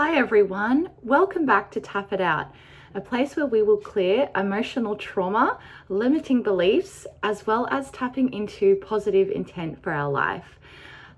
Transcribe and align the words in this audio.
Hi 0.00 0.14
everyone, 0.16 0.90
welcome 1.02 1.44
back 1.44 1.72
to 1.72 1.80
Tap 1.80 2.12
It 2.12 2.20
Out, 2.20 2.54
a 2.94 3.00
place 3.00 3.34
where 3.34 3.46
we 3.46 3.62
will 3.62 3.78
clear 3.78 4.30
emotional 4.36 4.94
trauma, 4.94 5.58
limiting 5.88 6.40
beliefs, 6.40 7.04
as 7.24 7.48
well 7.48 7.66
as 7.72 7.90
tapping 7.90 8.32
into 8.32 8.76
positive 8.76 9.28
intent 9.28 9.82
for 9.82 9.90
our 9.90 10.08
life. 10.08 10.60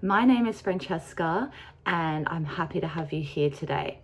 My 0.00 0.24
name 0.24 0.46
is 0.46 0.62
Francesca, 0.62 1.52
and 1.84 2.26
I'm 2.30 2.46
happy 2.46 2.80
to 2.80 2.86
have 2.86 3.12
you 3.12 3.22
here 3.22 3.50
today. 3.50 3.98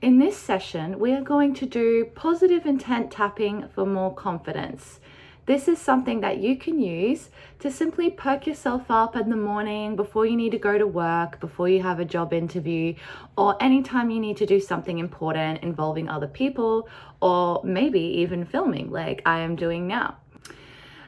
In 0.00 0.18
this 0.18 0.36
session, 0.36 0.98
we 0.98 1.12
are 1.12 1.22
going 1.22 1.54
to 1.54 1.64
do 1.64 2.06
positive 2.06 2.66
intent 2.66 3.12
tapping 3.12 3.68
for 3.68 3.86
more 3.86 4.12
confidence. 4.12 4.98
This 5.44 5.66
is 5.66 5.78
something 5.78 6.20
that 6.20 6.38
you 6.38 6.56
can 6.56 6.78
use 6.78 7.28
to 7.58 7.70
simply 7.70 8.10
perk 8.10 8.46
yourself 8.46 8.84
up 8.88 9.16
in 9.16 9.28
the 9.28 9.36
morning 9.36 9.96
before 9.96 10.24
you 10.24 10.36
need 10.36 10.52
to 10.52 10.58
go 10.58 10.78
to 10.78 10.86
work, 10.86 11.40
before 11.40 11.68
you 11.68 11.82
have 11.82 11.98
a 11.98 12.04
job 12.04 12.32
interview, 12.32 12.94
or 13.36 13.60
anytime 13.60 14.10
you 14.10 14.20
need 14.20 14.36
to 14.36 14.46
do 14.46 14.60
something 14.60 15.00
important 15.00 15.64
involving 15.64 16.08
other 16.08 16.28
people, 16.28 16.88
or 17.20 17.60
maybe 17.64 17.98
even 17.98 18.44
filming 18.44 18.92
like 18.92 19.20
I 19.26 19.40
am 19.40 19.56
doing 19.56 19.88
now. 19.88 20.18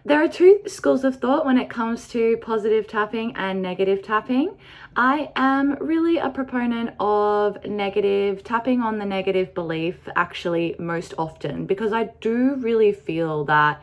There 0.04 0.22
are 0.22 0.28
two 0.28 0.62
schools 0.66 1.04
of 1.04 1.16
thought 1.16 1.46
when 1.46 1.56
it 1.56 1.70
comes 1.70 2.08
to 2.08 2.36
positive 2.38 2.88
tapping 2.88 3.36
and 3.36 3.62
negative 3.62 4.02
tapping. 4.02 4.58
I 4.96 5.30
am 5.36 5.78
really 5.80 6.18
a 6.18 6.28
proponent 6.28 6.90
of 6.98 7.64
negative 7.64 8.42
tapping 8.42 8.82
on 8.82 8.98
the 8.98 9.06
negative 9.06 9.54
belief, 9.54 10.08
actually, 10.16 10.74
most 10.80 11.14
often, 11.16 11.66
because 11.66 11.92
I 11.92 12.10
do 12.20 12.56
really 12.56 12.92
feel 12.92 13.44
that 13.44 13.80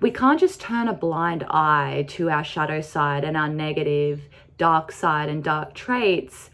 we 0.00 0.10
can't 0.10 0.40
just 0.40 0.60
turn 0.60 0.88
a 0.88 0.92
blind 0.92 1.44
eye 1.48 2.04
to 2.08 2.30
our 2.30 2.44
shadow 2.44 2.80
side 2.80 3.24
and 3.24 3.36
our 3.36 3.48
negative, 3.48 4.22
dark 4.58 4.92
side 4.92 5.28
and 5.28 5.42
dark 5.42 5.74
traits 5.74 6.50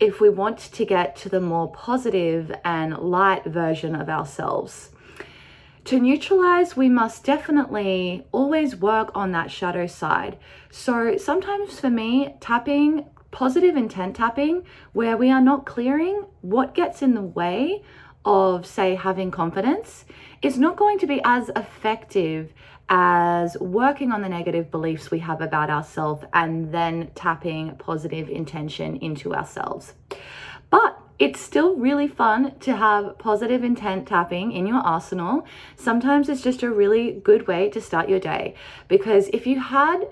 if 0.00 0.20
we 0.20 0.28
want 0.28 0.58
to 0.58 0.84
get 0.84 1.14
to 1.14 1.28
the 1.28 1.40
more 1.40 1.70
positive 1.72 2.52
and 2.64 2.96
light 2.98 3.44
version 3.44 3.94
of 3.94 4.08
ourselves. 4.08 4.90
To 5.84 5.98
neutralize, 5.98 6.76
we 6.76 6.88
must 6.88 7.24
definitely 7.24 8.26
always 8.32 8.76
work 8.76 9.10
on 9.14 9.32
that 9.32 9.50
shadow 9.50 9.86
side. 9.86 10.38
So 10.70 11.16
sometimes 11.16 11.80
for 11.80 11.90
me, 11.90 12.34
tapping, 12.40 13.06
positive 13.30 13.76
intent 13.76 14.16
tapping, 14.16 14.64
where 14.92 15.16
we 15.16 15.30
are 15.30 15.40
not 15.40 15.66
clearing 15.66 16.26
what 16.40 16.74
gets 16.74 17.02
in 17.02 17.14
the 17.14 17.22
way 17.22 17.82
of, 18.24 18.66
say, 18.66 18.94
having 18.94 19.30
confidence, 19.30 20.04
is 20.42 20.58
not 20.58 20.76
going 20.76 20.98
to 20.98 21.06
be 21.06 21.20
as 21.24 21.50
effective 21.56 22.52
as 22.90 23.56
working 23.58 24.10
on 24.10 24.20
the 24.20 24.28
negative 24.28 24.70
beliefs 24.70 25.12
we 25.12 25.20
have 25.20 25.40
about 25.40 25.70
ourselves 25.70 26.24
and 26.34 26.74
then 26.74 27.08
tapping 27.14 27.76
positive 27.76 28.28
intention 28.28 28.96
into 28.96 29.32
ourselves. 29.32 29.94
But 30.70 30.98
it's 31.20 31.38
still 31.38 31.76
really 31.76 32.08
fun 32.08 32.58
to 32.60 32.74
have 32.74 33.16
positive 33.18 33.62
intent 33.62 34.08
tapping 34.08 34.52
in 34.52 34.66
your 34.66 34.78
arsenal. 34.78 35.46
Sometimes 35.76 36.28
it's 36.28 36.42
just 36.42 36.62
a 36.62 36.70
really 36.70 37.12
good 37.12 37.46
way 37.46 37.70
to 37.70 37.80
start 37.80 38.08
your 38.08 38.18
day 38.18 38.54
because 38.88 39.28
if 39.28 39.46
you 39.46 39.60
had 39.60 40.08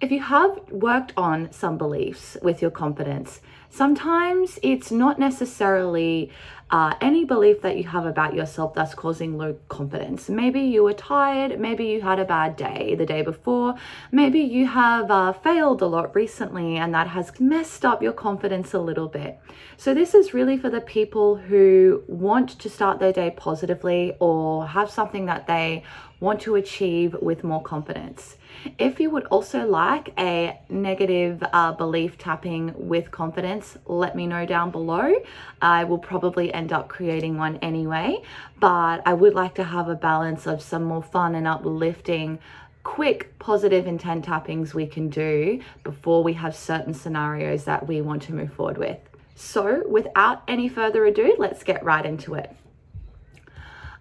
if 0.00 0.10
you 0.10 0.20
have 0.20 0.58
worked 0.70 1.14
on 1.16 1.50
some 1.50 1.78
beliefs 1.78 2.36
with 2.42 2.60
your 2.60 2.70
confidence, 2.70 3.40
sometimes 3.74 4.58
it's 4.62 4.92
not 4.92 5.18
necessarily 5.18 6.30
uh, 6.70 6.94
any 7.00 7.24
belief 7.24 7.60
that 7.62 7.76
you 7.76 7.84
have 7.84 8.06
about 8.06 8.34
yourself 8.34 8.72
that's 8.74 8.94
causing 8.94 9.36
low 9.36 9.54
confidence. 9.68 10.28
Maybe 10.28 10.60
you 10.60 10.82
were 10.82 10.94
tired, 10.94 11.60
maybe 11.60 11.84
you 11.86 12.00
had 12.00 12.18
a 12.18 12.24
bad 12.24 12.56
day 12.56 12.94
the 12.96 13.06
day 13.06 13.22
before, 13.22 13.74
maybe 14.10 14.40
you 14.40 14.66
have 14.66 15.10
uh, 15.10 15.32
failed 15.32 15.82
a 15.82 15.86
lot 15.86 16.14
recently 16.14 16.76
and 16.76 16.94
that 16.94 17.08
has 17.08 17.38
messed 17.38 17.84
up 17.84 18.02
your 18.02 18.12
confidence 18.12 18.74
a 18.74 18.80
little 18.80 19.08
bit. 19.08 19.38
So, 19.76 19.92
this 19.92 20.14
is 20.14 20.34
really 20.34 20.56
for 20.56 20.70
the 20.70 20.80
people 20.80 21.36
who 21.36 22.02
want 22.08 22.58
to 22.58 22.68
start 22.70 22.98
their 22.98 23.12
day 23.12 23.32
positively 23.36 24.16
or 24.20 24.66
have 24.66 24.90
something 24.90 25.26
that 25.26 25.46
they 25.46 25.84
want 26.20 26.40
to 26.40 26.54
achieve 26.56 27.14
with 27.20 27.44
more 27.44 27.62
confidence. 27.62 28.36
If 28.78 28.98
you 28.98 29.10
would 29.10 29.26
also 29.26 29.66
like 29.66 30.12
a 30.18 30.58
negative 30.68 31.42
uh, 31.52 31.72
belief 31.72 32.16
tapping 32.18 32.72
with 32.76 33.10
confidence, 33.10 33.63
let 33.86 34.14
me 34.16 34.26
know 34.26 34.46
down 34.46 34.70
below. 34.70 35.14
I 35.60 35.84
will 35.84 35.98
probably 35.98 36.52
end 36.52 36.72
up 36.72 36.88
creating 36.88 37.36
one 37.36 37.56
anyway, 37.62 38.22
but 38.60 39.02
I 39.06 39.14
would 39.14 39.34
like 39.34 39.54
to 39.56 39.64
have 39.64 39.88
a 39.88 39.94
balance 39.94 40.46
of 40.46 40.62
some 40.62 40.84
more 40.84 41.02
fun 41.02 41.34
and 41.34 41.46
uplifting 41.46 42.38
quick 42.82 43.38
positive 43.38 43.86
intent 43.86 44.24
tappings 44.24 44.74
we 44.74 44.86
can 44.86 45.08
do 45.08 45.60
before 45.82 46.22
we 46.22 46.34
have 46.34 46.54
certain 46.54 46.94
scenarios 46.94 47.64
that 47.64 47.86
we 47.86 48.00
want 48.00 48.22
to 48.22 48.34
move 48.34 48.52
forward 48.52 48.78
with. 48.78 48.98
So, 49.34 49.82
without 49.88 50.42
any 50.46 50.68
further 50.68 51.04
ado, 51.06 51.34
let's 51.38 51.64
get 51.64 51.82
right 51.82 52.04
into 52.04 52.34
it. 52.34 52.54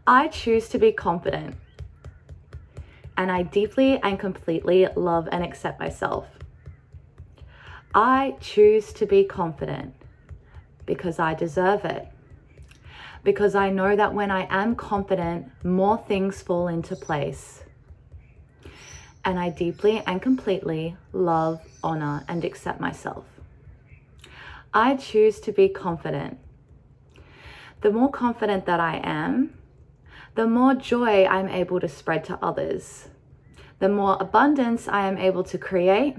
I 0.06 0.28
choose 0.28 0.68
to 0.70 0.78
be 0.78 0.92
confident 0.92 1.56
and 3.18 3.32
I 3.32 3.44
deeply 3.44 4.00
and 4.04 4.20
completely 4.20 4.88
love 4.96 5.30
and 5.32 5.44
accept 5.44 5.80
myself. 5.80 6.28
I 7.96 8.36
choose 8.40 8.92
to 8.94 9.06
be 9.06 9.24
confident 9.24 9.94
because 10.86 11.20
I 11.20 11.36
deserve 11.36 11.86
it. 11.86 12.08
Because 13.24 13.54
I 13.54 13.70
know 13.70 13.96
that 13.96 14.14
when 14.16 14.32
I 14.32 14.48
am 14.50 14.76
confident, 14.76 15.52
more 15.64 15.98
things 15.98 16.42
fall 16.42 16.68
into 16.68 16.96
place. 16.96 17.64
And 19.24 19.40
I 19.40 19.50
deeply 19.50 20.02
and 20.08 20.22
completely 20.22 20.98
love, 21.14 21.62
honor, 21.84 22.26
and 22.28 22.44
accept 22.44 22.82
myself. 22.82 23.26
I 24.74 24.96
choose 24.96 25.40
to 25.42 25.52
be 25.52 25.70
confident. 25.70 26.40
The 27.82 27.92
more 27.92 28.10
confident 28.10 28.66
that 28.66 28.80
I 28.80 29.02
am, 29.04 29.54
the 30.34 30.48
more 30.48 30.74
joy 30.74 31.26
I'm 31.26 31.48
able 31.48 31.80
to 31.80 31.88
spread 31.88 32.24
to 32.26 32.40
others, 32.42 33.08
the 33.78 33.88
more 33.88 34.18
abundance 34.20 34.88
I 34.88 35.08
am 35.08 35.18
able 35.18 35.44
to 35.44 35.58
create, 35.60 36.18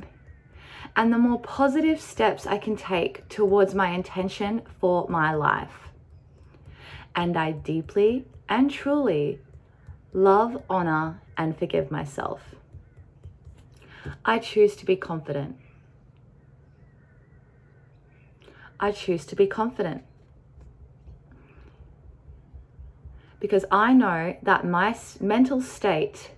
and 0.96 1.12
the 1.12 1.18
more 1.18 1.40
positive 1.40 2.00
steps 2.00 2.46
I 2.46 2.58
can 2.58 2.76
take 2.76 3.28
towards 3.28 3.74
my 3.74 3.90
intention 3.90 4.62
for 4.80 5.08
my 5.08 5.34
life. 5.34 5.88
And 7.16 7.36
I 7.36 7.52
deeply 7.52 8.26
and 8.48 8.70
truly 8.70 9.40
love, 10.12 10.62
honor, 10.70 11.20
and 11.36 11.58
forgive 11.58 11.90
myself. 11.90 12.40
I 14.24 14.38
choose 14.38 14.76
to 14.76 14.84
be 14.84 14.96
confident. 14.96 15.56
I 18.78 18.92
choose 18.92 19.24
to 19.26 19.36
be 19.36 19.46
confident. 19.46 20.04
because 23.44 23.66
I 23.70 23.92
know 23.92 24.34
that 24.42 24.64
my 24.64 24.96
mental 25.20 25.60
state 25.60 26.30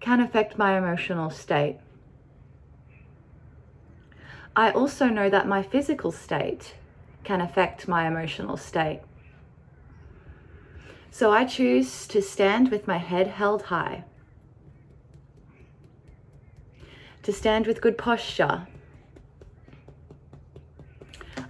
can 0.00 0.18
affect 0.18 0.56
my 0.56 0.78
emotional 0.78 1.28
state. 1.28 1.76
I 4.56 4.70
also 4.70 5.08
know 5.08 5.28
that 5.28 5.46
my 5.46 5.62
physical 5.62 6.10
state 6.10 6.76
can 7.24 7.42
affect 7.42 7.86
my 7.86 8.08
emotional 8.08 8.56
state. 8.56 9.02
So 11.10 11.30
I 11.30 11.44
choose 11.44 12.06
to 12.06 12.22
stand 12.22 12.70
with 12.70 12.88
my 12.88 12.96
head 12.96 13.26
held 13.26 13.64
high, 13.64 14.04
to 17.22 17.32
stand 17.32 17.66
with 17.66 17.82
good 17.82 17.98
posture. 17.98 18.66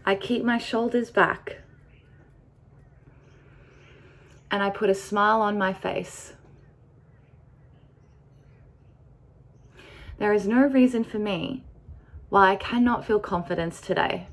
I 0.05 0.17
keep 0.17 0.43
my 0.43 0.59
shoulders 0.59 1.11
back 1.11 1.59
and 4.51 4.65
I 4.65 4.71
put 4.71 4.91
a 4.91 4.95
smile 4.95 5.41
on 5.43 5.57
my 5.57 5.73
face. 5.73 6.33
There 10.19 10.33
is 10.33 10.49
no 10.49 10.63
reason 10.63 11.05
for 11.05 11.21
me 11.21 11.63
why 12.29 12.51
I 12.51 12.57
cannot 12.57 13.05
feel 13.05 13.21
confidence 13.21 13.81
today. 13.81 14.29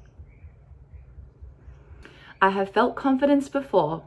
I 2.42 2.50
have 2.50 2.74
felt 2.74 2.96
confidence 2.96 3.48
before, 3.48 4.04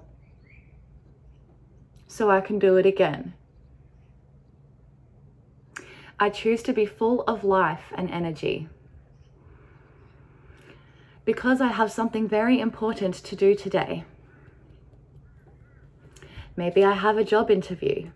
so 2.06 2.30
I 2.30 2.40
can 2.40 2.58
do 2.58 2.76
it 2.76 2.86
again. 2.86 3.34
I 6.18 6.30
choose 6.30 6.62
to 6.64 6.72
be 6.72 6.86
full 6.86 7.22
of 7.22 7.44
life 7.44 7.92
and 7.94 8.10
energy. 8.10 8.68
Because 11.24 11.60
I 11.60 11.68
have 11.68 11.92
something 11.92 12.28
very 12.28 12.60
important 12.60 13.14
to 13.16 13.36
do 13.36 13.54
today. 13.54 14.04
Maybe 16.56 16.84
I 16.84 16.92
have 16.92 17.18
a 17.18 17.24
job 17.24 17.50
interview. 17.50 18.10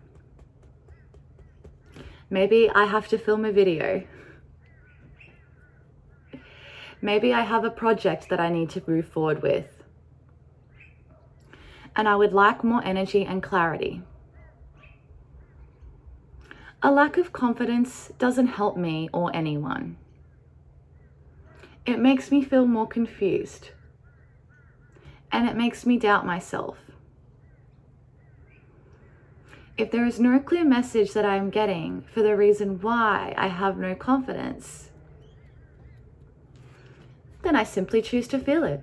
Maybe 2.29 2.69
I 2.73 2.85
have 2.85 3.07
to 3.09 3.17
film 3.17 3.45
a 3.45 3.51
video. 3.51 4.03
Maybe 7.01 7.33
I 7.33 7.41
have 7.41 7.63
a 7.63 7.71
project 7.71 8.29
that 8.29 8.39
I 8.39 8.49
need 8.49 8.69
to 8.71 8.83
move 8.87 9.07
forward 9.07 9.41
with. 9.41 9.83
And 11.95 12.07
I 12.07 12.15
would 12.15 12.33
like 12.33 12.63
more 12.63 12.83
energy 12.85 13.25
and 13.25 13.41
clarity. 13.43 14.01
A 16.83 16.91
lack 16.91 17.17
of 17.17 17.33
confidence 17.33 18.11
doesn't 18.17 18.47
help 18.47 18.77
me 18.77 19.09
or 19.13 19.35
anyone. 19.35 19.97
It 21.85 21.99
makes 21.99 22.31
me 22.31 22.43
feel 22.43 22.65
more 22.65 22.87
confused. 22.87 23.71
and 25.31 25.47
it 25.47 25.55
makes 25.55 25.85
me 25.85 25.97
doubt 25.97 26.25
myself. 26.25 26.77
If 29.77 29.91
there 29.91 30.05
is 30.05 30.19
no 30.19 30.39
clear 30.39 30.65
message 30.65 31.13
that 31.13 31.25
I 31.25 31.37
am 31.37 31.49
getting 31.49 32.03
for 32.13 32.21
the 32.21 32.35
reason 32.35 32.81
why 32.81 33.33
I 33.37 33.47
have 33.47 33.77
no 33.77 33.95
confidence, 33.95 34.90
then 37.43 37.55
I 37.55 37.63
simply 37.63 38.01
choose 38.01 38.27
to 38.29 38.39
feel 38.39 38.63
it. 38.63 38.81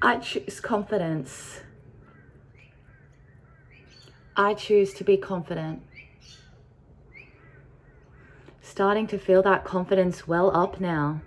I 0.00 0.18
choose 0.18 0.60
confidence. 0.60 1.60
I 4.36 4.54
choose 4.54 4.94
to 4.94 5.04
be 5.04 5.16
confident. 5.16 5.82
Starting 8.60 9.06
to 9.08 9.18
feel 9.18 9.42
that 9.42 9.64
confidence 9.64 10.26
well 10.26 10.54
up 10.56 10.80
now. 10.80 11.20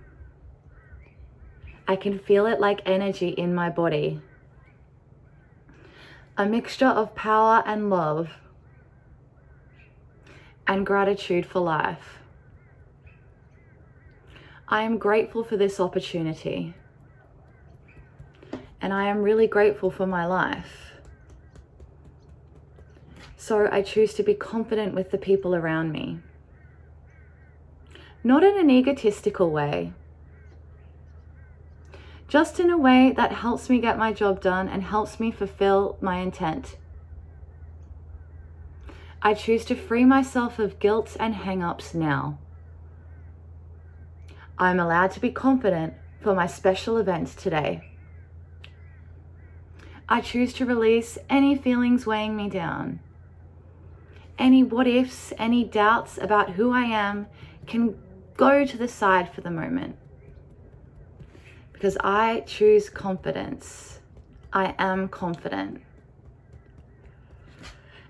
I 1.88 1.96
can 1.96 2.18
feel 2.18 2.48
it 2.48 2.60
like 2.60 2.81
energy 2.86 3.30
in 3.30 3.54
my 3.54 3.69
body. 3.69 4.19
A 6.38 6.46
mixture 6.46 6.88
of 6.88 7.16
power 7.16 7.63
and 7.66 7.90
love 7.90 8.30
and 10.68 10.86
gratitude 10.86 11.46
for 11.46 11.60
life. 11.60 12.19
I 14.68 14.82
am 14.82 14.98
grateful 14.98 15.44
for 15.44 15.58
this 15.58 15.80
opportunity. 15.80 16.74
And 18.82 18.94
I 18.94 19.08
am 19.08 19.22
really 19.22 19.48
grateful 19.48 19.92
for 19.92 20.08
my 20.08 20.26
life. 20.26 20.94
So 23.38 23.70
I 23.72 23.84
choose 23.84 24.16
to 24.16 24.24
be 24.24 24.34
confident 24.34 24.96
with 24.96 25.12
the 25.12 25.20
people 25.20 25.54
around 25.54 25.92
me. 25.92 26.20
Not 28.24 28.44
in 28.44 28.58
an 28.58 28.72
egotistical 28.72 29.52
way, 29.52 29.94
just 32.28 32.60
in 32.60 32.72
a 32.72 32.78
way 32.78 33.14
that 33.16 33.32
helps 33.32 33.70
me 33.70 33.80
get 33.80 34.00
my 34.00 34.12
job 34.12 34.42
done 34.42 34.68
and 34.68 34.82
helps 34.82 35.20
me 35.20 35.30
fulfill 35.30 35.96
my 36.02 36.18
intent. 36.18 36.76
I 39.22 39.36
choose 39.36 39.64
to 39.66 39.76
free 39.76 40.06
myself 40.06 40.58
of 40.58 40.80
guilt 40.80 41.16
and 41.20 41.36
hang 41.36 41.62
ups 41.62 41.94
now. 41.94 42.40
I'm 44.57 44.80
allowed 44.80 45.12
to 45.12 45.19
be 45.19 45.31
confident 45.31 45.94
for 46.22 46.34
my 46.34 46.48
special 46.48 46.98
event 46.98 47.30
today. 47.38 47.92
I 50.07 50.22
choose 50.22 50.54
to 50.54 50.66
release 50.66 51.18
any 51.30 51.56
feelings 51.56 52.06
weighing 52.06 52.36
me 52.36 52.50
down. 52.50 53.00
Any 54.38 54.63
what 54.63 54.88
ifs, 54.88 55.34
any 55.38 55.63
doubts 55.63 56.18
about 56.18 56.52
who 56.52 56.72
I 56.72 56.84
am 56.84 57.28
can 57.68 57.96
go 58.38 58.66
to 58.66 58.78
the 58.78 58.88
side 58.88 59.34
for 59.34 59.42
the 59.42 59.50
moment 59.52 59.98
because 61.86 61.98
I 62.00 62.40
choose 62.48 62.90
confidence. 62.90 64.00
I 64.54 64.74
am 64.80 65.10
confident. 65.10 65.81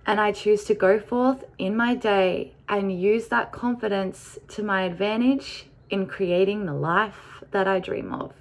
And 0.05 0.21
I 0.21 0.31
choose 0.31 0.65
to 0.65 0.75
go 0.75 0.99
forth 0.99 1.43
in 1.57 1.75
my 1.75 1.95
day 1.95 2.53
and 2.69 2.97
use 2.97 3.27
that 3.29 3.51
confidence 3.51 4.37
to 4.49 4.63
my 4.63 4.83
advantage 4.83 5.65
in 5.89 6.07
creating 6.07 6.65
the 6.65 6.73
life 6.73 7.43
that 7.51 7.67
I 7.67 7.79
dream 7.79 8.13
of. 8.13 8.33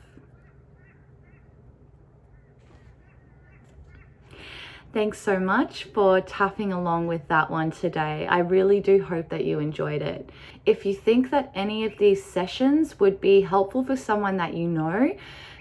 Thanks 4.95 5.19
so 5.19 5.41
much 5.41 5.85
for 5.85 6.21
tapping 6.21 6.73
along 6.73 7.09
with 7.09 7.27
that 7.27 7.51
one 7.51 7.73
today. 7.73 8.29
I 8.29 8.39
really 8.39 8.79
do 8.79 9.03
hope 9.03 9.29
that 9.31 9.45
you 9.45 9.59
enjoyed 9.59 10.03
it. 10.03 10.31
If 10.65 10.87
you 10.87 10.95
think 10.95 11.31
that 11.31 11.51
any 11.53 11.85
of 11.85 11.99
these 11.99 12.23
sessions 12.23 13.01
would 13.01 13.21
be 13.21 13.41
helpful 13.41 13.83
for 13.83 13.97
someone 13.97 14.37
that 14.37 14.55
you 14.55 14.69
know, 14.69 15.17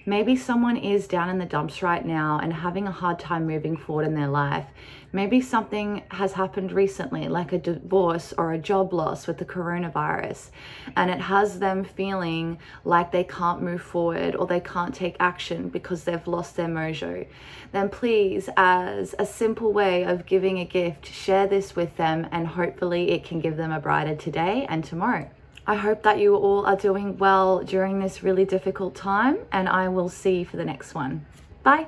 Maybe 0.05 0.35
someone 0.35 0.75
is 0.75 1.07
down 1.07 1.29
in 1.29 1.37
the 1.37 1.45
dumps 1.45 1.81
right 1.81 2.05
now 2.05 2.37
and 2.43 2.51
having 2.51 2.87
a 2.87 2.91
hard 2.91 3.19
time 3.19 3.47
moving 3.47 3.77
forward 3.77 4.05
in 4.05 4.13
their 4.13 4.27
life. 4.27 4.65
Maybe 5.13 5.39
something 5.39 6.03
has 6.09 6.33
happened 6.33 6.73
recently, 6.73 7.29
like 7.29 7.53
a 7.53 7.57
divorce 7.57 8.33
or 8.37 8.51
a 8.51 8.57
job 8.57 8.91
loss 8.91 9.27
with 9.27 9.37
the 9.37 9.45
coronavirus, 9.45 10.49
and 10.97 11.09
it 11.09 11.21
has 11.21 11.59
them 11.59 11.85
feeling 11.85 12.57
like 12.83 13.13
they 13.13 13.23
can't 13.23 13.61
move 13.61 13.81
forward 13.81 14.35
or 14.35 14.45
they 14.45 14.59
can't 14.59 14.93
take 14.93 15.15
action 15.21 15.69
because 15.69 16.03
they've 16.03 16.27
lost 16.27 16.57
their 16.57 16.67
mojo. 16.67 17.25
Then 17.71 17.87
please, 17.87 18.49
as 18.57 19.15
a 19.17 19.25
simple 19.25 19.71
way 19.71 20.03
of 20.03 20.25
giving 20.25 20.59
a 20.59 20.65
gift, 20.65 21.05
share 21.05 21.47
this 21.47 21.77
with 21.77 21.95
them 21.95 22.27
and 22.33 22.45
hopefully 22.45 23.11
it 23.11 23.23
can 23.23 23.39
give 23.39 23.55
them 23.55 23.71
a 23.71 23.79
brighter 23.79 24.15
today 24.15 24.65
and 24.67 24.83
tomorrow. 24.83 25.29
I 25.65 25.75
hope 25.75 26.03
that 26.03 26.19
you 26.19 26.35
all 26.35 26.65
are 26.65 26.75
doing 26.75 27.17
well 27.17 27.63
during 27.63 27.99
this 27.99 28.21
really 28.21 28.45
difficult 28.45 28.95
time, 28.95 29.37
and 29.51 29.69
I 29.69 29.87
will 29.87 30.09
see 30.09 30.39
you 30.39 30.45
for 30.45 30.57
the 30.57 30.65
next 30.65 30.93
one. 30.93 31.25
Bye. 31.63 31.87